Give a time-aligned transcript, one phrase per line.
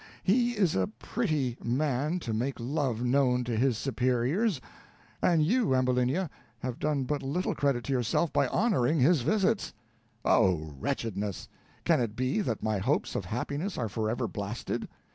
[0.23, 4.59] He is a pretty man to make love known to his superiors,
[5.21, 6.27] and you, Ambulinia,
[6.61, 9.75] have done but little credit to yourself by honoring his visits.
[10.25, 11.49] Oh, wretchedness!
[11.83, 14.89] can it be that my hopes of happiness are forever blasted!